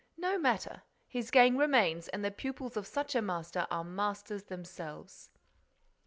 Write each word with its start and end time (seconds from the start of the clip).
"No 0.17 0.39
matter. 0.39 0.81
His 1.07 1.29
gang 1.29 1.57
remains 1.57 2.07
and 2.07 2.25
the 2.25 2.31
pupils 2.31 2.75
of 2.75 2.87
such 2.87 3.13
a 3.13 3.21
master 3.21 3.67
are 3.69 3.83
masters 3.83 4.45
themselves." 4.45 5.29